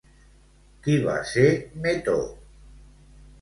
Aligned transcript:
Qui 0.87 0.95
va 1.07 1.17
ser 1.33 1.45
Metó? 1.85 2.17